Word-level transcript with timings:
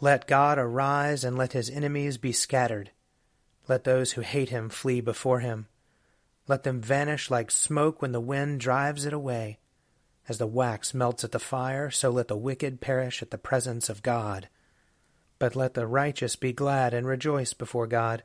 Let 0.00 0.26
God 0.26 0.58
arise, 0.58 1.24
and 1.24 1.38
let 1.38 1.52
his 1.52 1.70
enemies 1.70 2.18
be 2.18 2.32
scattered. 2.32 2.90
Let 3.68 3.84
those 3.84 4.12
who 4.12 4.20
hate 4.20 4.50
him 4.50 4.68
flee 4.68 5.00
before 5.00 5.40
him. 5.40 5.68
Let 6.46 6.64
them 6.64 6.80
vanish 6.80 7.30
like 7.30 7.50
smoke 7.50 8.02
when 8.02 8.12
the 8.12 8.20
wind 8.20 8.60
drives 8.60 9.06
it 9.06 9.12
away. 9.12 9.58
As 10.28 10.38
the 10.38 10.46
wax 10.46 10.94
melts 10.94 11.24
at 11.24 11.32
the 11.32 11.38
fire, 11.38 11.90
so 11.90 12.10
let 12.10 12.28
the 12.28 12.36
wicked 12.36 12.80
perish 12.80 13.22
at 13.22 13.30
the 13.30 13.38
presence 13.38 13.88
of 13.88 14.02
God. 14.02 14.48
But 15.38 15.56
let 15.56 15.74
the 15.74 15.86
righteous 15.86 16.36
be 16.36 16.52
glad 16.52 16.94
and 16.94 17.06
rejoice 17.06 17.52
before 17.52 17.86
God. 17.86 18.22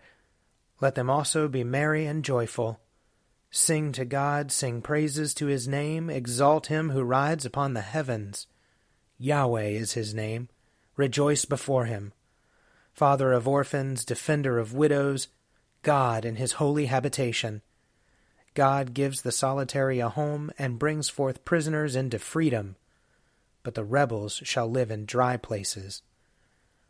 Let 0.81 0.95
them 0.95 1.09
also 1.09 1.47
be 1.47 1.63
merry 1.63 2.05
and 2.05 2.23
joyful. 2.23 2.79
Sing 3.51 3.91
to 3.93 4.05
God, 4.05 4.51
sing 4.51 4.81
praises 4.81 5.33
to 5.35 5.47
his 5.47 5.67
name, 5.67 6.09
exalt 6.09 6.67
him 6.67 6.91
who 6.91 7.03
rides 7.03 7.45
upon 7.45 7.73
the 7.73 7.81
heavens. 7.81 8.47
Yahweh 9.17 9.69
is 9.69 9.93
his 9.93 10.13
name. 10.13 10.49
Rejoice 10.99 11.45
before 11.45 11.85
him. 11.85 12.11
Father 12.91 13.31
of 13.31 13.47
orphans, 13.47 14.03
defender 14.03 14.59
of 14.59 14.73
widows, 14.73 15.29
God 15.81 16.25
in 16.25 16.35
his 16.35 16.59
holy 16.59 16.87
habitation. 16.87 17.61
God 18.53 18.93
gives 18.93 19.21
the 19.21 19.31
solitary 19.31 20.01
a 20.01 20.09
home 20.09 20.51
and 20.59 20.77
brings 20.77 21.07
forth 21.07 21.45
prisoners 21.45 21.95
into 21.95 22.19
freedom, 22.19 22.75
but 23.63 23.75
the 23.75 23.85
rebels 23.85 24.41
shall 24.43 24.69
live 24.69 24.91
in 24.91 25.05
dry 25.05 25.37
places. 25.37 26.01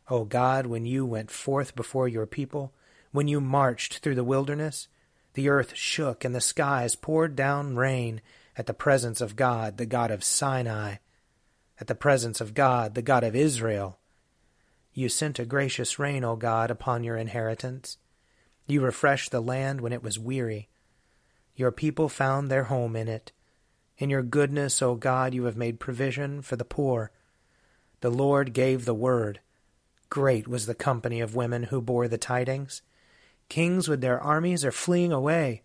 O 0.10 0.26
God, 0.26 0.66
when 0.66 0.88
you 0.88 1.06
went 1.06 1.30
forth 1.30 1.76
before 1.76 2.08
your 2.08 2.26
people, 2.26 2.74
when 3.12 3.28
you 3.28 3.40
marched 3.40 4.00
through 4.00 4.16
the 4.16 4.24
wilderness, 4.24 4.88
the 5.36 5.50
earth 5.50 5.76
shook 5.76 6.26
and 6.26 6.34
the 6.34 6.42
skies 6.42 6.96
poured 6.96 7.36
down 7.36 7.76
rain 7.76 8.22
at 8.58 8.66
the 8.66 8.74
presence 8.74 9.22
of 9.22 9.36
God, 9.36 9.78
the 9.78 9.86
God 9.86 10.10
of 10.10 10.24
Sinai 10.24 10.96
at 11.80 11.88
the 11.88 11.96
presence 11.96 12.42
of 12.42 12.54
God, 12.54 12.96
the 12.96 13.02
God 13.02 13.24
of 13.24 13.36
Israel. 13.36 13.99
You 14.94 15.10
sent 15.10 15.40
a 15.40 15.46
gracious 15.46 16.00
rain, 16.00 16.24
O 16.24 16.36
God, 16.36 16.72
upon 16.72 17.04
your 17.04 17.16
inheritance. 17.16 17.98
You 18.68 18.82
refreshed 18.82 19.32
the 19.32 19.42
land 19.42 19.82
when 19.82 19.94
it 19.94 20.04
was 20.04 20.20
weary. 20.20 20.70
Your 21.56 21.72
people 21.72 22.10
found 22.10 22.50
their 22.50 22.66
home 22.66 22.96
in 22.96 23.08
it. 23.08 23.32
In 23.98 24.10
your 24.10 24.24
goodness, 24.24 24.82
O 24.82 24.96
God, 24.96 25.34
you 25.34 25.44
have 25.46 25.58
made 25.58 25.80
provision 25.80 26.42
for 26.42 26.56
the 26.56 26.66
poor. 26.66 27.12
The 28.02 28.10
Lord 28.10 28.54
gave 28.54 28.86
the 28.86 28.94
word. 28.94 29.42
Great 30.10 30.48
was 30.48 30.66
the 30.66 30.76
company 30.76 31.20
of 31.20 31.36
women 31.36 31.64
who 31.64 31.82
bore 31.82 32.08
the 32.08 32.18
tidings. 32.18 32.82
Kings 33.50 33.88
with 33.88 34.02
their 34.02 34.20
armies 34.20 34.64
are 34.64 34.72
fleeing 34.72 35.12
away. 35.12 35.64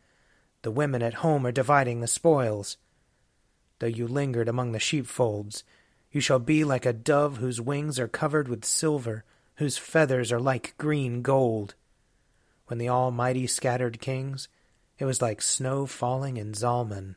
The 0.62 0.70
women 0.70 1.02
at 1.02 1.14
home 1.14 1.46
are 1.46 1.52
dividing 1.52 2.00
the 2.00 2.06
spoils. 2.06 2.76
Though 3.78 3.86
you 3.86 4.08
lingered 4.08 4.48
among 4.48 4.72
the 4.72 4.78
sheepfolds, 4.78 5.62
you 6.14 6.20
shall 6.20 6.38
be 6.38 6.62
like 6.62 6.86
a 6.86 6.92
dove 6.92 7.38
whose 7.38 7.60
wings 7.60 7.98
are 7.98 8.06
covered 8.06 8.46
with 8.46 8.64
silver, 8.64 9.24
whose 9.56 9.76
feathers 9.76 10.30
are 10.30 10.38
like 10.38 10.78
green 10.78 11.22
gold. 11.22 11.74
When 12.68 12.78
the 12.78 12.88
Almighty 12.88 13.48
scattered 13.48 14.00
kings, 14.00 14.48
it 15.00 15.06
was 15.06 15.20
like 15.20 15.42
snow 15.42 15.86
falling 15.86 16.36
in 16.36 16.54
Zalmon. 16.54 17.16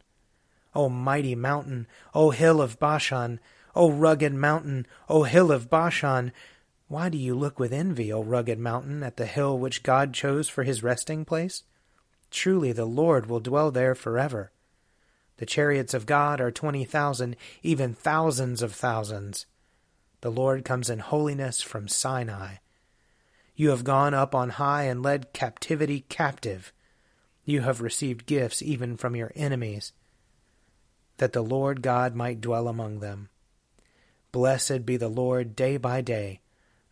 O 0.74 0.90
mighty 0.90 1.36
mountain, 1.36 1.86
O 2.16 2.32
hill 2.32 2.60
of 2.60 2.80
Bashan, 2.80 3.40
O 3.76 3.92
rugged 3.92 4.34
mountain, 4.34 4.88
O 5.08 5.24
hill 5.24 5.52
of 5.52 5.70
Bashan, 5.70 6.32
why 6.88 7.10
do 7.10 7.20
you 7.20 7.36
look 7.36 7.60
with 7.60 7.72
envy, 7.72 8.12
O 8.12 8.24
rugged 8.24 8.58
mountain, 8.58 9.04
at 9.04 9.18
the 9.18 9.28
hill 9.28 9.60
which 9.60 9.84
God 9.84 10.12
chose 10.12 10.50
for 10.50 10.64
his 10.64 10.82
resting 10.82 11.24
place? 11.24 11.62
Truly 12.32 12.72
the 12.72 12.86
Lord 12.86 13.28
will 13.28 13.42
dwell 13.42 13.70
there 13.70 13.94
forever. 13.94 14.52
The 15.38 15.46
chariots 15.46 15.94
of 15.94 16.06
God 16.06 16.42
are 16.42 16.52
twenty 16.52 16.84
thousand, 16.84 17.36
even 17.64 17.94
thousands 17.94 18.62
of 18.62 18.74
thousands. 18.74 19.46
The 20.22 20.32
Lord 20.32 20.66
comes 20.66 20.90
in 20.90 21.00
holiness 21.00 21.62
from 21.62 21.88
Sinai. 21.88 22.56
You 23.56 23.70
have 23.70 23.84
gone 23.84 24.14
up 24.14 24.36
on 24.36 24.50
high 24.50 24.84
and 24.84 25.02
led 25.02 25.34
captivity 25.34 26.02
captive. 26.10 26.74
You 27.46 27.62
have 27.62 27.82
received 27.82 28.26
gifts 28.26 28.62
even 28.62 28.98
from 28.98 29.16
your 29.16 29.32
enemies, 29.36 29.94
that 31.18 31.34
the 31.34 31.44
Lord 31.44 31.82
God 31.82 32.14
might 32.14 32.42
dwell 32.42 32.68
among 32.68 33.00
them. 33.00 33.30
Blessed 34.32 34.86
be 34.86 34.98
the 34.98 35.08
Lord 35.08 35.56
day 35.56 35.78
by 35.78 36.02
day, 36.02 36.42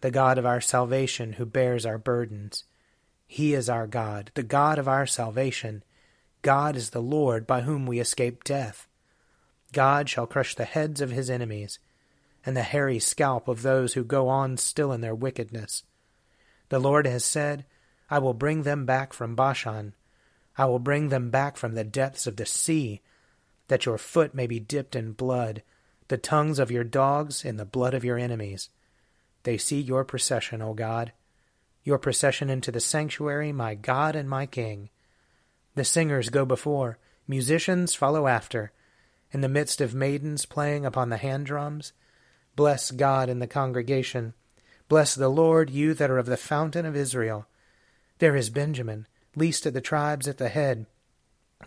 the 0.02 0.12
God 0.12 0.38
of 0.38 0.46
our 0.46 0.62
salvation 0.62 1.34
who 1.34 1.46
bears 1.46 1.86
our 1.86 1.98
burdens. 1.98 2.64
He 3.28 3.54
is 3.54 3.70
our 3.70 3.86
God, 3.86 4.32
the 4.36 4.44
God 4.44 4.80
of 4.80 4.88
our 4.88 5.06
salvation. 5.06 5.84
God 6.46 6.76
is 6.76 6.92
the 6.92 7.02
Lord 7.02 7.48
by 7.48 7.62
whom 7.62 7.88
we 7.88 8.00
escape 8.00 8.44
death. 8.44 8.88
God 9.74 10.08
shall 10.08 10.28
crush 10.28 10.54
the 10.54 10.64
heads 10.64 11.02
of 11.02 11.10
his 11.10 11.28
enemies, 11.28 11.80
and 12.46 12.56
the 12.56 12.62
hairy 12.62 13.00
scalp 13.00 13.48
of 13.48 13.64
those 13.64 13.94
who 13.94 14.04
go 14.04 14.28
on 14.28 14.58
still 14.58 14.92
in 14.92 15.02
their 15.02 15.16
wickedness. 15.16 15.82
The 16.70 16.78
Lord 16.78 17.08
has 17.08 17.26
said, 17.26 17.66
I 18.12 18.20
will 18.20 18.36
bring 18.36 18.62
them 18.62 18.86
back 18.86 19.12
from 19.12 19.36
Bashan. 19.36 19.96
I 20.56 20.66
will 20.66 20.78
bring 20.78 21.10
them 21.10 21.32
back 21.32 21.58
from 21.58 21.74
the 21.74 21.84
depths 21.84 22.28
of 22.28 22.36
the 22.36 22.46
sea, 22.46 23.02
that 23.68 23.88
your 23.88 23.98
foot 23.98 24.36
may 24.36 24.46
be 24.46 24.60
dipped 24.60 24.96
in 24.96 25.14
blood, 25.14 25.64
the 26.10 26.18
tongues 26.20 26.60
of 26.60 26.70
your 26.70 26.84
dogs 26.84 27.44
in 27.44 27.58
the 27.58 27.66
blood 27.66 27.96
of 27.96 28.06
your 28.06 28.20
enemies. 28.20 28.70
They 29.42 29.58
see 29.58 29.82
your 29.82 30.06
procession, 30.06 30.62
O 30.62 30.76
God, 30.76 31.12
your 31.84 31.98
procession 31.98 32.52
into 32.52 32.72
the 32.72 32.80
sanctuary, 32.80 33.52
my 33.52 33.74
God 33.74 34.16
and 34.16 34.30
my 34.30 34.46
King. 34.46 34.92
The 35.76 35.84
singers 35.84 36.30
go 36.30 36.46
before, 36.46 36.98
musicians 37.28 37.94
follow 37.94 38.28
after. 38.28 38.72
In 39.32 39.42
the 39.42 39.50
midst 39.50 39.82
of 39.82 39.94
maidens 39.94 40.46
playing 40.46 40.86
upon 40.86 41.10
the 41.10 41.18
hand 41.18 41.46
drums, 41.46 41.92
bless 42.56 42.92
God 42.92 43.28
in 43.30 43.40
the 43.40 43.48
congregation. 43.48 44.34
Bless 44.88 45.16
the 45.16 45.28
Lord, 45.28 45.70
you 45.70 45.94
that 45.94 46.10
are 46.10 46.18
of 46.18 46.28
the 46.28 46.38
fountain 46.38 46.86
of 46.86 46.96
Israel. 46.96 47.46
There 48.20 48.38
is 48.38 48.50
Benjamin, 48.50 49.08
least 49.36 49.66
of 49.66 49.74
the 49.74 49.82
tribes 49.82 50.30
at 50.30 50.38
the 50.38 50.48
head, 50.48 50.86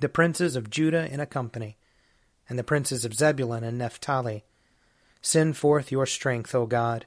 the 0.01 0.09
princes 0.09 0.57
of 0.57 0.71
Judah 0.71 1.13
in 1.13 1.21
a 1.21 1.27
company, 1.27 1.77
and 2.49 2.59
the 2.59 2.65
princes 2.65 3.05
of 3.05 3.13
Zebulun 3.13 3.63
and 3.63 3.77
Naphtali. 3.77 4.45
Send 5.21 5.59
forth 5.59 5.93
your 5.93 6.07
strength, 6.07 6.55
O 6.55 6.65
God. 6.65 7.05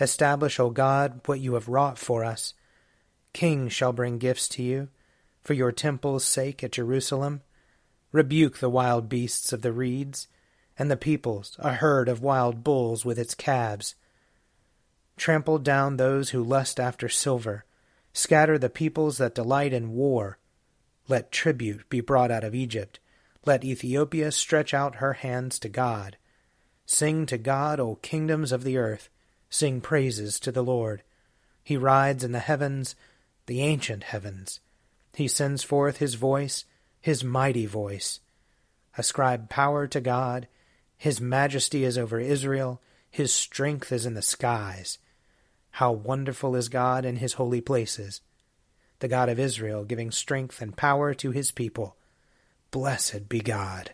Establish, 0.00 0.58
O 0.58 0.70
God, 0.70 1.20
what 1.26 1.40
you 1.40 1.54
have 1.54 1.68
wrought 1.68 1.98
for 1.98 2.24
us. 2.24 2.54
Kings 3.34 3.74
shall 3.74 3.92
bring 3.92 4.16
gifts 4.16 4.48
to 4.50 4.62
you 4.62 4.88
for 5.42 5.54
your 5.54 5.72
temple's 5.72 6.24
sake 6.24 6.62
at 6.62 6.72
Jerusalem. 6.72 7.42
Rebuke 8.12 8.58
the 8.58 8.70
wild 8.70 9.08
beasts 9.08 9.52
of 9.52 9.62
the 9.62 9.72
reeds, 9.72 10.28
and 10.78 10.90
the 10.90 10.96
peoples, 10.96 11.56
a 11.58 11.74
herd 11.74 12.08
of 12.08 12.22
wild 12.22 12.62
bulls 12.62 13.04
with 13.04 13.18
its 13.18 13.34
calves. 13.34 13.94
Trample 15.16 15.58
down 15.58 15.96
those 15.96 16.30
who 16.30 16.42
lust 16.42 16.80
after 16.80 17.08
silver, 17.08 17.64
scatter 18.12 18.58
the 18.58 18.70
peoples 18.70 19.18
that 19.18 19.34
delight 19.34 19.72
in 19.72 19.92
war. 19.92 20.38
Let 21.08 21.32
tribute 21.32 21.88
be 21.88 22.00
brought 22.00 22.30
out 22.30 22.44
of 22.44 22.54
Egypt. 22.54 23.00
Let 23.44 23.64
Ethiopia 23.64 24.30
stretch 24.32 24.72
out 24.72 24.96
her 24.96 25.14
hands 25.14 25.58
to 25.60 25.68
God. 25.68 26.16
Sing 26.86 27.26
to 27.26 27.38
God, 27.38 27.80
O 27.80 27.96
kingdoms 27.96 28.52
of 28.52 28.64
the 28.64 28.76
earth. 28.76 29.08
Sing 29.50 29.80
praises 29.80 30.38
to 30.40 30.52
the 30.52 30.62
Lord. 30.62 31.02
He 31.62 31.76
rides 31.76 32.24
in 32.24 32.32
the 32.32 32.38
heavens, 32.38 32.94
the 33.46 33.62
ancient 33.62 34.04
heavens. 34.04 34.60
He 35.14 35.28
sends 35.28 35.62
forth 35.62 35.98
his 35.98 36.14
voice, 36.14 36.64
his 37.00 37.22
mighty 37.22 37.66
voice. 37.66 38.20
Ascribe 38.96 39.48
power 39.48 39.86
to 39.86 40.00
God. 40.00 40.48
His 40.96 41.20
majesty 41.20 41.84
is 41.84 41.98
over 41.98 42.18
Israel. 42.18 42.80
His 43.10 43.32
strength 43.32 43.92
is 43.92 44.06
in 44.06 44.14
the 44.14 44.22
skies. 44.22 44.98
How 45.72 45.92
wonderful 45.92 46.54
is 46.54 46.68
God 46.68 47.04
in 47.04 47.16
his 47.16 47.34
holy 47.34 47.60
places! 47.60 48.20
The 49.00 49.08
God 49.08 49.28
of 49.28 49.38
Israel 49.38 49.84
giving 49.84 50.10
strength 50.10 50.62
and 50.62 50.76
power 50.76 51.12
to 51.14 51.30
his 51.30 51.50
people. 51.50 51.96
Blessed 52.70 53.28
be 53.28 53.40
God. 53.40 53.92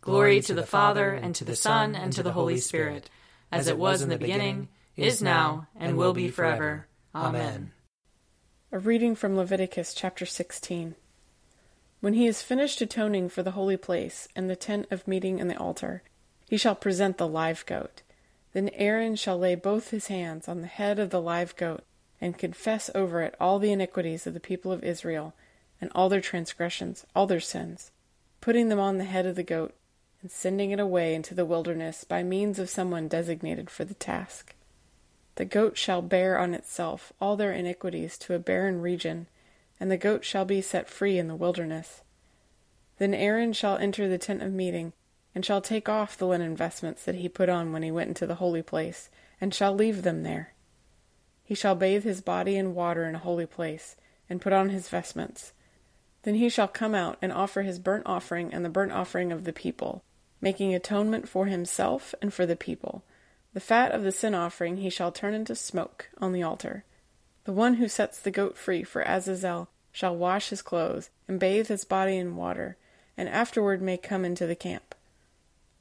Glory 0.00 0.40
to 0.40 0.54
the 0.54 0.66
Father, 0.66 1.12
and 1.12 1.34
to 1.36 1.44
the 1.44 1.54
Son, 1.54 1.94
and 1.94 2.12
to 2.12 2.22
the 2.22 2.32
Holy 2.32 2.58
Spirit, 2.58 3.08
as 3.52 3.68
it 3.68 3.78
was 3.78 4.02
in 4.02 4.08
the 4.08 4.18
beginning, 4.18 4.68
is 4.96 5.22
now, 5.22 5.68
and 5.76 5.96
will 5.96 6.12
be 6.12 6.28
forever. 6.28 6.88
Amen. 7.14 7.72
A 8.74 8.78
reading 8.78 9.14
from 9.14 9.36
Leviticus 9.36 9.92
chapter 9.92 10.24
16. 10.24 10.94
When 12.00 12.14
he 12.14 12.24
has 12.24 12.40
finished 12.40 12.80
atoning 12.80 13.28
for 13.28 13.42
the 13.42 13.50
holy 13.50 13.76
place 13.76 14.28
and 14.34 14.48
the 14.48 14.56
tent 14.56 14.86
of 14.90 15.06
meeting 15.06 15.42
and 15.42 15.50
the 15.50 15.58
altar, 15.58 16.02
he 16.48 16.56
shall 16.56 16.74
present 16.74 17.18
the 17.18 17.28
live 17.28 17.66
goat. 17.66 18.00
Then 18.54 18.70
Aaron 18.70 19.14
shall 19.16 19.36
lay 19.36 19.56
both 19.56 19.90
his 19.90 20.06
hands 20.06 20.48
on 20.48 20.62
the 20.62 20.68
head 20.68 20.98
of 20.98 21.10
the 21.10 21.20
live 21.20 21.54
goat, 21.56 21.84
and 22.18 22.38
confess 22.38 22.90
over 22.94 23.20
it 23.20 23.34
all 23.38 23.58
the 23.58 23.72
iniquities 23.72 24.26
of 24.26 24.32
the 24.32 24.40
people 24.40 24.72
of 24.72 24.82
Israel, 24.82 25.34
and 25.78 25.92
all 25.94 26.08
their 26.08 26.22
transgressions, 26.22 27.04
all 27.14 27.26
their 27.26 27.40
sins, 27.40 27.90
putting 28.40 28.70
them 28.70 28.80
on 28.80 28.96
the 28.96 29.04
head 29.04 29.26
of 29.26 29.36
the 29.36 29.42
goat, 29.42 29.74
and 30.22 30.30
sending 30.30 30.70
it 30.70 30.80
away 30.80 31.14
into 31.14 31.34
the 31.34 31.44
wilderness 31.44 32.04
by 32.04 32.22
means 32.22 32.58
of 32.58 32.70
someone 32.70 33.06
designated 33.06 33.68
for 33.68 33.84
the 33.84 33.92
task. 33.92 34.54
The 35.36 35.44
goat 35.44 35.78
shall 35.78 36.02
bear 36.02 36.38
on 36.38 36.52
itself 36.54 37.12
all 37.20 37.36
their 37.36 37.52
iniquities 37.52 38.18
to 38.18 38.34
a 38.34 38.38
barren 38.38 38.80
region, 38.80 39.28
and 39.80 39.90
the 39.90 39.96
goat 39.96 40.24
shall 40.24 40.44
be 40.44 40.60
set 40.60 40.88
free 40.88 41.18
in 41.18 41.28
the 41.28 41.34
wilderness. 41.34 42.02
Then 42.98 43.14
Aaron 43.14 43.52
shall 43.52 43.78
enter 43.78 44.08
the 44.08 44.18
tent 44.18 44.42
of 44.42 44.52
meeting, 44.52 44.92
and 45.34 45.44
shall 45.44 45.62
take 45.62 45.88
off 45.88 46.16
the 46.16 46.26
linen 46.26 46.54
vestments 46.54 47.04
that 47.04 47.16
he 47.16 47.28
put 47.28 47.48
on 47.48 47.72
when 47.72 47.82
he 47.82 47.90
went 47.90 48.08
into 48.08 48.26
the 48.26 48.36
holy 48.36 48.62
place, 48.62 49.08
and 49.40 49.54
shall 49.54 49.74
leave 49.74 50.02
them 50.02 50.22
there. 50.22 50.52
He 51.42 51.54
shall 51.54 51.74
bathe 51.74 52.04
his 52.04 52.20
body 52.20 52.56
in 52.56 52.74
water 52.74 53.04
in 53.08 53.14
a 53.14 53.18
holy 53.18 53.46
place, 53.46 53.96
and 54.28 54.40
put 54.40 54.52
on 54.52 54.68
his 54.68 54.88
vestments. 54.88 55.52
Then 56.22 56.34
he 56.34 56.48
shall 56.48 56.68
come 56.68 56.94
out 56.94 57.18
and 57.20 57.32
offer 57.32 57.62
his 57.62 57.78
burnt 57.78 58.04
offering 58.06 58.52
and 58.52 58.64
the 58.64 58.70
burnt 58.70 58.92
offering 58.92 59.32
of 59.32 59.44
the 59.44 59.52
people, 59.52 60.04
making 60.40 60.74
atonement 60.74 61.28
for 61.28 61.46
himself 61.46 62.14
and 62.22 62.32
for 62.32 62.46
the 62.46 62.56
people. 62.56 63.02
The 63.54 63.60
fat 63.60 63.92
of 63.92 64.02
the 64.02 64.12
sin 64.12 64.34
offering 64.34 64.78
he 64.78 64.88
shall 64.88 65.12
turn 65.12 65.34
into 65.34 65.54
smoke 65.54 66.08
on 66.18 66.32
the 66.32 66.42
altar. 66.42 66.84
The 67.44 67.52
one 67.52 67.74
who 67.74 67.88
sets 67.88 68.18
the 68.18 68.30
goat 68.30 68.56
free 68.56 68.82
for 68.82 69.02
Azazel 69.02 69.68
shall 69.90 70.16
wash 70.16 70.48
his 70.48 70.62
clothes, 70.62 71.10
and 71.28 71.38
bathe 71.38 71.68
his 71.68 71.84
body 71.84 72.16
in 72.16 72.36
water, 72.36 72.76
and 73.16 73.28
afterward 73.28 73.82
may 73.82 73.98
come 73.98 74.24
into 74.24 74.46
the 74.46 74.56
camp. 74.56 74.94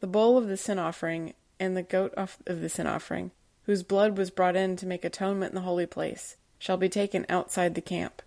The 0.02 0.08
bull 0.08 0.38
of 0.38 0.48
the 0.48 0.58
sin 0.58 0.80
offering 0.80 1.34
and 1.60 1.78
the 1.78 1.84
goat 1.84 2.14
of 2.16 2.38
the 2.46 2.68
sin 2.68 2.88
offering, 2.88 3.32
whose 3.64 3.84
blood 3.84 4.18
was 4.18 4.32
brought 4.32 4.56
in 4.56 4.76
to 4.78 4.86
make 4.86 5.06
atonement 5.06 5.52
in 5.52 5.56
the 5.56 5.62
holy 5.62 5.86
place, 5.86 6.36
shall 6.60 6.78
be 6.78 6.90
taken 6.90 7.26
outside 7.30 7.76
the 7.76 7.82
camp. 7.82 8.22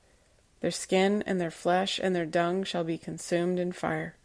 Their 0.61 0.71
skin 0.71 1.23
and 1.27 1.39
their 1.39 1.51
flesh 1.51 2.01
and 2.03 2.17
their 2.17 2.25
dung 2.25 2.65
shall 2.65 2.85
be 2.85 2.97
consumed 2.97 3.59
in 3.59 3.73
fire. 3.73 4.17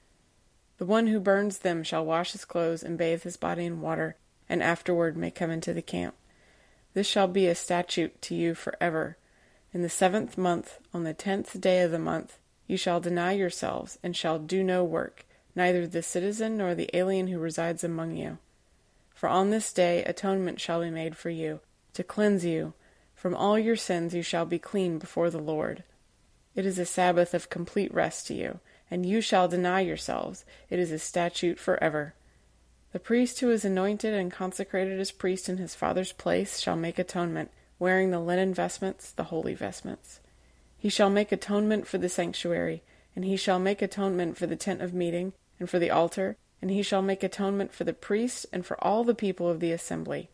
The 0.77 0.85
one 0.85 1.07
who 1.07 1.19
burns 1.19 1.57
them 1.57 1.83
shall 1.83 2.05
wash 2.05 2.31
his 2.31 2.45
clothes 2.45 2.83
and 2.83 2.97
bathe 2.97 3.23
his 3.23 3.35
body 3.35 3.65
in 3.65 3.81
water, 3.81 4.15
and 4.49 4.63
afterward 4.63 5.15
may 5.15 5.31
come 5.31 5.51
into 5.51 5.73
the 5.73 5.81
camp. 5.81 6.15
This 6.93 7.07
shall 7.07 7.27
be 7.27 7.47
a 7.47 7.55
statute 7.55 8.21
to 8.23 8.35
you 8.35 8.55
forever. 8.55 9.15
In 9.71 9.83
the 9.83 9.89
seventh 9.89 10.37
month, 10.37 10.79
on 10.93 11.03
the 11.03 11.13
tenth 11.13 11.61
day 11.61 11.81
of 11.83 11.91
the 11.91 11.99
month, 11.99 12.39
you 12.65 12.75
shall 12.75 12.99
deny 12.99 13.33
yourselves, 13.33 13.99
and 14.03 14.15
shall 14.15 14.39
do 14.39 14.63
no 14.63 14.83
work, 14.83 15.25
neither 15.55 15.85
the 15.85 16.01
citizen 16.01 16.57
nor 16.57 16.73
the 16.73 16.89
alien 16.93 17.27
who 17.27 17.39
resides 17.39 17.83
among 17.83 18.15
you. 18.15 18.39
For 19.13 19.29
on 19.29 19.49
this 19.49 19.71
day 19.73 20.03
atonement 20.03 20.59
shall 20.59 20.81
be 20.81 20.89
made 20.89 21.15
for 21.15 21.29
you, 21.29 21.59
to 21.93 22.03
cleanse 22.03 22.45
you. 22.45 22.73
From 23.13 23.35
all 23.35 23.59
your 23.59 23.75
sins 23.75 24.13
you 24.13 24.21
shall 24.21 24.45
be 24.45 24.59
clean 24.59 24.97
before 24.97 25.29
the 25.29 25.39
Lord. 25.39 25.83
It 26.55 26.65
is 26.65 26.79
a 26.79 26.85
Sabbath 26.85 27.33
of 27.33 27.49
complete 27.49 27.93
rest 27.93 28.27
to 28.27 28.33
you, 28.33 28.59
and 28.89 29.05
you 29.05 29.21
shall 29.21 29.47
deny 29.47 29.81
yourselves. 29.81 30.45
It 30.69 30.79
is 30.79 30.91
a 30.91 30.99
statute 30.99 31.59
forever. 31.59 32.13
The 32.91 32.99
priest 32.99 33.39
who 33.39 33.51
is 33.51 33.63
anointed 33.63 34.15
and 34.15 34.31
consecrated 34.31 34.99
as 34.99 35.11
priest 35.11 35.47
in 35.47 35.57
his 35.57 35.75
father's 35.75 36.11
place 36.11 36.59
shall 36.59 36.75
make 36.75 36.97
atonement, 36.97 37.51
wearing 37.77 38.09
the 38.09 38.19
linen 38.19 38.51
vestments, 38.51 39.11
the 39.11 39.25
holy 39.25 39.53
vestments. 39.53 40.19
He 40.75 40.89
shall 40.89 41.11
make 41.11 41.31
atonement 41.31 41.85
for 41.85 41.99
the 41.99 42.09
sanctuary, 42.09 42.81
and 43.15 43.23
he 43.23 43.37
shall 43.37 43.59
make 43.59 43.83
atonement 43.83 44.37
for 44.37 44.47
the 44.47 44.55
tent 44.55 44.81
of 44.81 44.93
meeting, 44.93 45.33
and 45.59 45.69
for 45.69 45.77
the 45.77 45.91
altar, 45.91 46.35
and 46.63 46.71
he 46.71 46.81
shall 46.81 47.03
make 47.03 47.21
atonement 47.21 47.73
for 47.73 47.83
the 47.83 47.93
priest 47.93 48.47
and 48.51 48.65
for 48.65 48.83
all 48.83 49.03
the 49.03 49.13
people 49.13 49.47
of 49.47 49.59
the 49.59 49.71
assembly. 49.71 50.29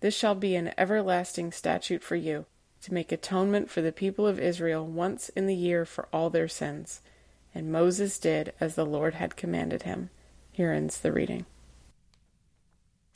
This 0.00 0.16
shall 0.16 0.34
be 0.34 0.56
an 0.56 0.72
everlasting 0.78 1.52
statute 1.52 2.02
for 2.02 2.16
you, 2.16 2.46
to 2.82 2.94
make 2.94 3.12
atonement 3.12 3.68
for 3.68 3.82
the 3.82 3.92
people 3.92 4.26
of 4.26 4.40
Israel 4.40 4.86
once 4.86 5.28
in 5.30 5.46
the 5.46 5.54
year 5.54 5.84
for 5.84 6.08
all 6.10 6.30
their 6.30 6.48
sins. 6.48 7.02
And 7.54 7.70
Moses 7.70 8.18
did 8.18 8.54
as 8.60 8.76
the 8.76 8.86
Lord 8.86 9.14
had 9.14 9.36
commanded 9.36 9.82
him. 9.82 10.08
Here 10.52 10.72
ends 10.72 11.00
the 11.00 11.12
reading. 11.12 11.44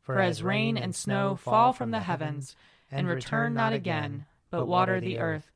For 0.00 0.18
as 0.18 0.42
rain 0.42 0.76
and 0.76 0.94
snow 0.94 1.36
fall 1.36 1.72
from 1.72 1.90
the 1.90 2.00
heavens, 2.00 2.56
and 2.90 3.06
return 3.06 3.54
not 3.54 3.72
again, 3.72 4.26
but 4.50 4.66
water 4.66 5.00
the 5.00 5.18
earth, 5.18 5.50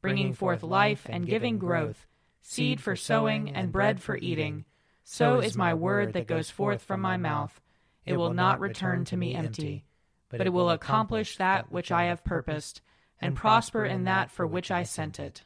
bringing 0.00 0.32
forth 0.32 0.62
life 0.62 1.06
and 1.08 1.26
giving 1.26 1.58
growth, 1.58 2.06
seed 2.40 2.80
for 2.80 2.96
sowing 2.96 3.50
and 3.50 3.72
bread 3.72 4.02
for 4.02 4.16
eating, 4.16 4.64
so 5.04 5.40
is 5.40 5.56
my 5.56 5.74
word 5.74 6.12
that 6.12 6.26
goes 6.26 6.50
forth 6.50 6.82
from 6.82 7.00
my 7.00 7.16
mouth. 7.16 7.60
It 8.06 8.16
will 8.16 8.32
not 8.32 8.60
return 8.60 9.04
to 9.06 9.16
me 9.16 9.34
empty, 9.34 9.84
but 10.28 10.46
it 10.46 10.52
will 10.52 10.70
accomplish 10.70 11.36
that 11.36 11.70
which 11.70 11.92
I 11.92 12.04
have 12.04 12.24
purposed, 12.24 12.80
and 13.20 13.36
prosper 13.36 13.84
in 13.84 14.04
that 14.04 14.30
for 14.30 14.46
which 14.46 14.70
I 14.70 14.82
sent 14.82 15.20
it. 15.20 15.42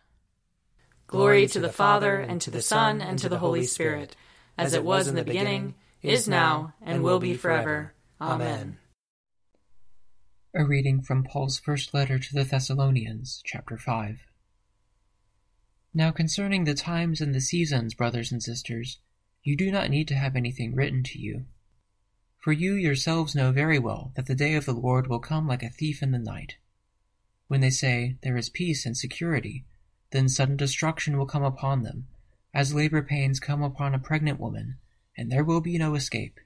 Glory 1.06 1.46
to 1.49 1.61
the 1.61 1.73
Father, 1.73 2.16
and 2.20 2.40
to 2.40 2.50
the 2.50 2.62
Son, 2.62 3.00
and 3.00 3.18
to 3.18 3.28
the 3.28 3.38
Holy 3.38 3.64
Spirit, 3.64 4.16
as 4.56 4.73
it 4.75 4.84
was 4.84 5.08
in 5.08 5.16
the 5.16 5.25
beginning, 5.25 5.75
is 6.02 6.28
now, 6.28 6.75
and 6.80 7.02
will 7.02 7.18
be 7.18 7.34
forever. 7.34 7.92
Amen. 8.21 8.78
A 10.54 10.64
reading 10.64 11.02
from 11.02 11.25
Paul's 11.25 11.59
first 11.59 11.92
letter 11.92 12.16
to 12.16 12.35
the 12.35 12.44
Thessalonians, 12.44 13.42
chapter 13.44 13.76
5. 13.76 14.21
Now 15.92 16.12
concerning 16.12 16.62
the 16.62 16.75
times 16.75 17.21
and 17.21 17.35
the 17.35 17.40
seasons, 17.40 17.92
brothers 17.92 18.30
and 18.30 18.40
sisters, 18.40 18.99
you 19.42 19.56
do 19.56 19.73
not 19.73 19.90
need 19.90 20.06
to 20.09 20.14
have 20.14 20.37
anything 20.37 20.76
written 20.76 21.02
to 21.02 21.18
you. 21.18 21.47
For 22.38 22.52
you 22.52 22.75
yourselves 22.75 23.35
know 23.35 23.50
very 23.50 23.80
well 23.80 24.12
that 24.14 24.26
the 24.26 24.37
day 24.37 24.54
of 24.54 24.64
the 24.64 24.75
Lord 24.75 25.09
will 25.09 25.18
come 25.18 25.49
like 25.49 25.64
a 25.64 25.68
thief 25.68 26.00
in 26.00 26.12
the 26.12 26.18
night. 26.18 26.54
When 27.49 27.62
they 27.62 27.71
say, 27.71 28.16
There 28.23 28.37
is 28.37 28.49
peace 28.49 28.87
and 28.87 28.97
security, 28.97 29.64
then 30.12 30.28
sudden 30.28 30.56
destruction 30.56 31.18
will 31.18 31.26
come 31.26 31.42
upon 31.42 31.83
them, 31.83 32.06
as 32.54 32.75
labor 32.75 33.02
pains 33.02 33.40
come 33.40 33.62
upon 33.62 33.92
a 33.92 33.99
pregnant 33.99 34.38
woman, 34.38 34.78
and 35.18 35.33
there 35.33 35.44
will 35.44 35.61
be 35.61 35.78
no 35.78 35.97
escape. 35.97 36.38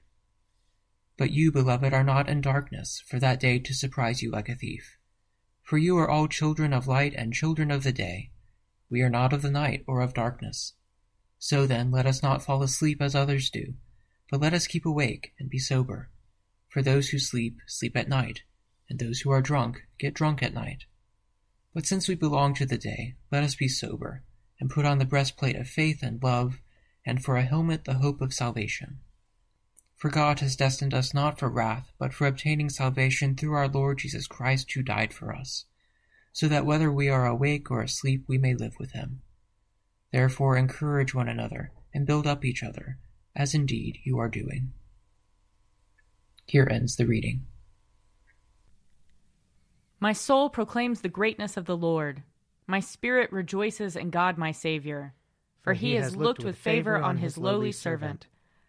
But 1.19 1.31
you, 1.31 1.51
beloved, 1.51 1.93
are 1.93 2.03
not 2.05 2.29
in 2.29 2.39
darkness, 2.39 3.03
for 3.05 3.19
that 3.19 3.41
day 3.41 3.59
to 3.59 3.73
surprise 3.73 4.21
you 4.21 4.31
like 4.31 4.47
a 4.47 4.55
thief. 4.55 4.95
For 5.61 5.77
you 5.77 5.97
are 5.97 6.09
all 6.09 6.29
children 6.29 6.71
of 6.71 6.87
light 6.87 7.13
and 7.13 7.33
children 7.33 7.71
of 7.71 7.83
the 7.83 7.91
day. 7.91 8.31
We 8.89 9.01
are 9.01 9.09
not 9.09 9.33
of 9.33 9.41
the 9.41 9.51
night 9.51 9.83
or 9.85 9.99
of 9.99 10.13
darkness. 10.13 10.75
So 11.37 11.67
then, 11.67 11.91
let 11.91 12.05
us 12.05 12.23
not 12.23 12.41
fall 12.41 12.63
asleep 12.63 13.01
as 13.01 13.15
others 13.15 13.49
do, 13.49 13.73
but 14.31 14.39
let 14.39 14.53
us 14.53 14.65
keep 14.65 14.85
awake 14.85 15.33
and 15.37 15.49
be 15.49 15.59
sober. 15.59 16.09
For 16.69 16.81
those 16.81 17.09
who 17.09 17.19
sleep, 17.19 17.57
sleep 17.67 17.97
at 17.97 18.07
night, 18.07 18.43
and 18.89 18.97
those 18.97 19.19
who 19.19 19.29
are 19.29 19.41
drunk, 19.41 19.81
get 19.97 20.13
drunk 20.13 20.41
at 20.41 20.53
night. 20.53 20.85
But 21.73 21.85
since 21.85 22.07
we 22.07 22.15
belong 22.15 22.53
to 22.53 22.65
the 22.65 22.77
day, 22.77 23.15
let 23.29 23.43
us 23.43 23.55
be 23.55 23.67
sober, 23.67 24.23
and 24.57 24.69
put 24.69 24.85
on 24.85 24.99
the 24.99 25.05
breastplate 25.05 25.57
of 25.57 25.67
faith 25.67 26.01
and 26.01 26.23
love, 26.23 26.61
and 27.05 27.21
for 27.21 27.35
a 27.35 27.43
helmet 27.43 27.83
the 27.83 27.95
hope 27.95 28.21
of 28.21 28.33
salvation. 28.33 29.01
For 29.99 30.09
God 30.09 30.39
has 30.39 30.55
destined 30.55 30.93
us 30.93 31.13
not 31.13 31.37
for 31.37 31.49
wrath, 31.49 31.91
but 31.99 32.13
for 32.13 32.25
obtaining 32.25 32.69
salvation 32.69 33.35
through 33.35 33.53
our 33.53 33.67
Lord 33.67 33.97
Jesus 33.97 34.27
Christ, 34.27 34.71
who 34.71 34.81
died 34.81 35.13
for 35.13 35.35
us, 35.35 35.65
so 36.31 36.47
that 36.47 36.65
whether 36.65 36.89
we 36.89 37.09
are 37.09 37.25
awake 37.25 37.69
or 37.69 37.81
asleep, 37.81 38.23
we 38.25 38.37
may 38.37 38.55
live 38.55 38.77
with 38.79 38.93
him. 38.93 39.21
Therefore, 40.13 40.55
encourage 40.55 41.13
one 41.13 41.27
another, 41.27 41.73
and 41.93 42.07
build 42.07 42.25
up 42.25 42.45
each 42.45 42.63
other, 42.63 42.97
as 43.35 43.53
indeed 43.53 43.99
you 44.05 44.17
are 44.19 44.29
doing. 44.29 44.71
Here 46.45 46.67
ends 46.71 46.95
the 46.95 47.05
reading. 47.05 47.45
My 49.99 50.13
soul 50.13 50.49
proclaims 50.49 51.01
the 51.01 51.09
greatness 51.09 51.57
of 51.57 51.65
the 51.65 51.75
Lord. 51.75 52.23
My 52.67 52.79
spirit 52.79 53.33
rejoices 53.33 53.97
in 53.97 54.11
God 54.11 54.37
my 54.37 54.53
Saviour, 54.53 55.13
for 55.61 55.73
he 55.73 55.95
has 55.95 56.15
looked 56.15 56.45
with 56.45 56.55
favor 56.55 56.97
on 56.97 57.17
his 57.17 57.37
lowly 57.37 57.73
servant. 57.73 58.27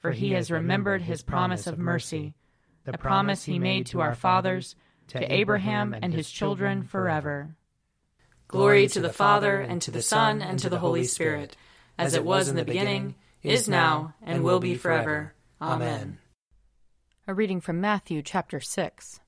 for 0.00 0.12
he 0.12 0.32
has 0.32 0.50
remembered 0.50 1.02
his 1.02 1.22
promise 1.22 1.66
of 1.66 1.78
mercy, 1.78 2.34
the 2.84 2.96
promise 2.96 3.44
he 3.44 3.58
made 3.58 3.86
to 3.86 4.00
our 4.00 4.14
fathers, 4.14 4.76
to 5.08 5.32
Abraham 5.32 5.94
and 6.00 6.12
his 6.12 6.30
children 6.30 6.82
forever. 6.82 7.56
Glory 8.46 8.86
to 8.88 9.00
the 9.00 9.12
Father, 9.12 9.60
and 9.60 9.82
to 9.82 9.90
the 9.90 10.02
Son, 10.02 10.40
and 10.40 10.58
to 10.58 10.70
the 10.70 10.78
Holy 10.78 11.04
Spirit, 11.04 11.56
as 11.98 12.14
it 12.14 12.24
was 12.24 12.48
in 12.48 12.56
the 12.56 12.64
beginning, 12.64 13.14
is 13.42 13.68
now, 13.68 14.14
and 14.22 14.42
will 14.42 14.60
be 14.60 14.74
forever. 14.74 15.34
Amen. 15.60 16.18
A 17.26 17.34
reading 17.34 17.60
from 17.60 17.80
Matthew 17.80 18.22
chapter 18.22 18.60
6. 18.60 19.20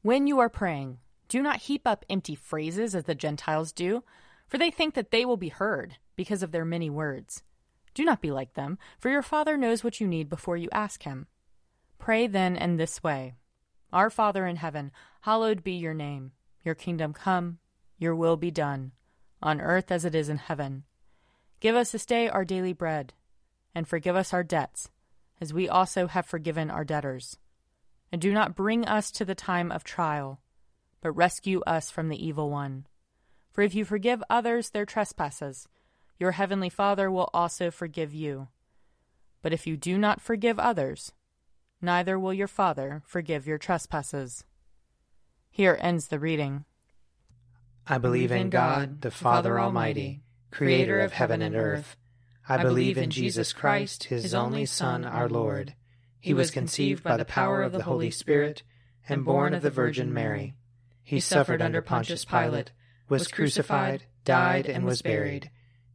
When 0.00 0.26
you 0.26 0.38
are 0.38 0.48
praying, 0.48 0.98
do 1.28 1.42
not 1.42 1.62
heap 1.62 1.86
up 1.86 2.04
empty 2.08 2.34
phrases 2.34 2.94
as 2.94 3.04
the 3.04 3.14
Gentiles 3.14 3.72
do, 3.72 4.02
for 4.46 4.56
they 4.56 4.70
think 4.70 4.94
that 4.94 5.10
they 5.10 5.24
will 5.24 5.36
be 5.36 5.48
heard 5.48 5.96
because 6.14 6.42
of 6.42 6.52
their 6.52 6.64
many 6.64 6.88
words. 6.88 7.42
Do 7.96 8.04
not 8.04 8.20
be 8.20 8.30
like 8.30 8.52
them, 8.52 8.78
for 9.00 9.08
your 9.08 9.22
Father 9.22 9.56
knows 9.56 9.82
what 9.82 10.00
you 10.00 10.06
need 10.06 10.28
before 10.28 10.58
you 10.58 10.68
ask 10.70 11.04
Him. 11.04 11.26
Pray 11.98 12.26
then 12.26 12.54
in 12.54 12.76
this 12.76 13.02
way 13.02 13.34
Our 13.92 14.10
Father 14.10 14.46
in 14.46 14.56
heaven, 14.56 14.92
hallowed 15.22 15.64
be 15.64 15.72
your 15.72 15.94
name. 15.94 16.32
Your 16.62 16.74
kingdom 16.74 17.14
come, 17.14 17.58
your 17.96 18.14
will 18.14 18.36
be 18.36 18.50
done, 18.50 18.92
on 19.42 19.62
earth 19.62 19.90
as 19.90 20.04
it 20.04 20.14
is 20.14 20.28
in 20.28 20.36
heaven. 20.36 20.84
Give 21.60 21.74
us 21.74 21.92
this 21.92 22.04
day 22.04 22.28
our 22.28 22.44
daily 22.44 22.74
bread, 22.74 23.14
and 23.74 23.88
forgive 23.88 24.14
us 24.14 24.34
our 24.34 24.44
debts, 24.44 24.90
as 25.40 25.54
we 25.54 25.66
also 25.66 26.06
have 26.06 26.26
forgiven 26.26 26.70
our 26.70 26.84
debtors. 26.84 27.38
And 28.12 28.20
do 28.20 28.32
not 28.32 28.54
bring 28.54 28.84
us 28.84 29.10
to 29.12 29.24
the 29.24 29.34
time 29.34 29.72
of 29.72 29.82
trial 29.82 30.40
but 31.06 31.12
rescue 31.12 31.60
us 31.68 31.88
from 31.88 32.08
the 32.08 32.26
evil 32.26 32.50
one. 32.50 32.84
For 33.52 33.62
if 33.62 33.76
you 33.76 33.84
forgive 33.84 34.24
others 34.28 34.70
their 34.70 34.84
trespasses, 34.84 35.68
your 36.18 36.32
heavenly 36.32 36.70
Father 36.70 37.10
will 37.10 37.30
also 37.34 37.70
forgive 37.70 38.14
you. 38.14 38.48
But 39.42 39.52
if 39.52 39.66
you 39.66 39.76
do 39.76 39.98
not 39.98 40.20
forgive 40.20 40.58
others, 40.58 41.12
neither 41.80 42.18
will 42.18 42.32
your 42.32 42.48
Father 42.48 43.02
forgive 43.06 43.46
your 43.46 43.58
trespasses. 43.58 44.44
Here 45.50 45.78
ends 45.80 46.08
the 46.08 46.18
reading. 46.18 46.64
I 47.86 47.98
believe 47.98 48.32
in 48.32 48.50
God, 48.50 49.02
the 49.02 49.10
Father 49.10 49.60
Almighty, 49.60 50.22
creator 50.50 51.00
of 51.00 51.12
heaven 51.12 51.42
and 51.42 51.54
earth. 51.54 51.96
I 52.48 52.62
believe 52.62 52.98
in 52.98 53.10
Jesus 53.10 53.52
Christ, 53.52 54.04
his 54.04 54.34
only 54.34 54.66
Son, 54.66 55.04
our 55.04 55.28
Lord. 55.28 55.74
He 56.20 56.34
was 56.34 56.50
conceived 56.50 57.04
by 57.04 57.16
the 57.16 57.24
power 57.24 57.62
of 57.62 57.72
the 57.72 57.84
Holy 57.84 58.10
Spirit 58.10 58.62
and 59.08 59.24
born 59.24 59.54
of 59.54 59.62
the 59.62 59.70
Virgin 59.70 60.12
Mary. 60.12 60.54
He 61.02 61.20
suffered 61.20 61.62
under 61.62 61.82
Pontius 61.82 62.24
Pilate, 62.24 62.72
was 63.08 63.28
crucified, 63.28 64.04
died, 64.24 64.66
and 64.66 64.84
was 64.84 65.02
buried. 65.02 65.50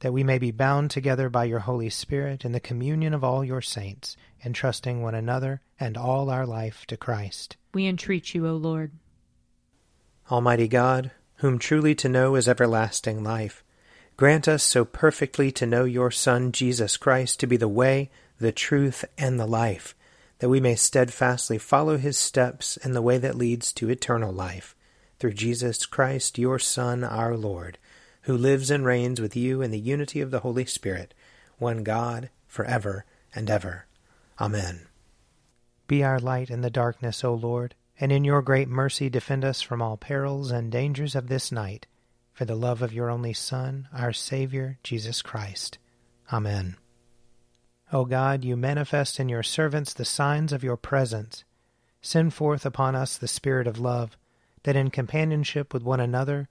that 0.00 0.12
we 0.12 0.22
may 0.22 0.38
be 0.38 0.50
bound 0.50 0.90
together 0.90 1.28
by 1.28 1.44
your 1.44 1.60
Holy 1.60 1.90
Spirit 1.90 2.44
in 2.44 2.52
the 2.52 2.60
communion 2.60 3.12
of 3.12 3.24
all 3.24 3.44
your 3.44 3.60
saints, 3.60 4.16
entrusting 4.44 5.02
one 5.02 5.14
another 5.14 5.60
and 5.80 5.96
all 5.96 6.30
our 6.30 6.46
life 6.46 6.86
to 6.86 6.96
Christ. 6.96 7.56
We 7.74 7.86
entreat 7.86 8.34
you, 8.34 8.46
O 8.46 8.54
Lord. 8.54 8.92
Almighty 10.30 10.68
God, 10.68 11.10
whom 11.36 11.58
truly 11.58 11.94
to 11.96 12.08
know 12.08 12.34
is 12.36 12.48
everlasting 12.48 13.24
life, 13.24 13.64
grant 14.16 14.46
us 14.46 14.62
so 14.62 14.84
perfectly 14.84 15.50
to 15.52 15.66
know 15.66 15.84
your 15.84 16.10
Son, 16.10 16.52
Jesus 16.52 16.96
Christ, 16.96 17.40
to 17.40 17.46
be 17.46 17.56
the 17.56 17.68
way, 17.68 18.10
the 18.38 18.52
truth, 18.52 19.04
and 19.16 19.38
the 19.38 19.46
life, 19.46 19.96
that 20.38 20.48
we 20.48 20.60
may 20.60 20.76
steadfastly 20.76 21.58
follow 21.58 21.96
his 21.96 22.16
steps 22.16 22.76
in 22.78 22.92
the 22.92 23.02
way 23.02 23.18
that 23.18 23.34
leads 23.34 23.72
to 23.72 23.90
eternal 23.90 24.32
life. 24.32 24.76
Through 25.18 25.34
Jesus 25.34 25.86
Christ, 25.86 26.38
your 26.38 26.60
Son, 26.60 27.02
our 27.02 27.36
Lord 27.36 27.78
who 28.28 28.36
lives 28.36 28.70
and 28.70 28.84
reigns 28.84 29.22
with 29.22 29.34
you 29.34 29.62
in 29.62 29.70
the 29.70 29.78
unity 29.78 30.20
of 30.20 30.30
the 30.30 30.40
Holy 30.40 30.66
Spirit, 30.66 31.14
one 31.56 31.82
God, 31.82 32.28
for 32.46 32.62
ever 32.66 33.06
and 33.34 33.48
ever. 33.48 33.86
Amen. 34.38 34.86
Be 35.86 36.04
our 36.04 36.20
light 36.20 36.50
in 36.50 36.60
the 36.60 36.68
darkness, 36.68 37.24
O 37.24 37.32
Lord, 37.32 37.74
and 37.98 38.12
in 38.12 38.24
your 38.24 38.42
great 38.42 38.68
mercy 38.68 39.08
defend 39.08 39.46
us 39.46 39.62
from 39.62 39.80
all 39.80 39.96
perils 39.96 40.50
and 40.50 40.70
dangers 40.70 41.14
of 41.14 41.28
this 41.28 41.50
night, 41.50 41.86
for 42.34 42.44
the 42.44 42.54
love 42.54 42.82
of 42.82 42.92
your 42.92 43.08
only 43.08 43.32
Son, 43.32 43.88
our 43.94 44.12
Saviour, 44.12 44.76
Jesus 44.82 45.22
Christ. 45.22 45.78
Amen. 46.30 46.76
O 47.94 48.04
God, 48.04 48.44
you 48.44 48.58
manifest 48.58 49.18
in 49.18 49.30
your 49.30 49.42
servants 49.42 49.94
the 49.94 50.04
signs 50.04 50.52
of 50.52 50.62
your 50.62 50.76
presence. 50.76 51.44
Send 52.02 52.34
forth 52.34 52.66
upon 52.66 52.94
us 52.94 53.16
the 53.16 53.26
Spirit 53.26 53.66
of 53.66 53.80
love, 53.80 54.18
that 54.64 54.76
in 54.76 54.90
companionship 54.90 55.72
with 55.72 55.82
one 55.82 56.00
another 56.00 56.50